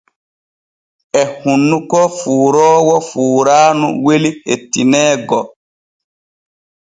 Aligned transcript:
E 1.19 1.21
hunnuko 1.41 1.99
fuuroowo 2.17 2.95
fuuraanu 3.09 3.87
weli 4.05 4.31
hettineego. 4.49 5.39